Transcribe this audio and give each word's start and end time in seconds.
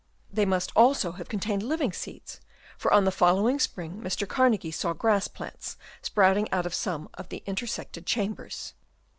They 0.33 0.47
must 0.47 0.71
also 0.75 1.11
have 1.11 1.29
contained 1.29 1.61
living 1.61 1.93
seeds, 1.93 2.41
for 2.75 2.91
on 2.91 3.05
the 3.05 3.11
follow 3.11 3.47
ing 3.47 3.59
spring 3.59 4.01
Mr. 4.01 4.25
Carnagie 4.27 4.73
saw 4.73 4.93
grass 4.93 5.27
plants 5.27 5.77
sprouting 6.01 6.51
out 6.51 6.65
of 6.65 6.73
some 6.73 7.07
of 7.13 7.29
the 7.29 7.43
intersected 7.45 8.07
chambers. 8.07 8.73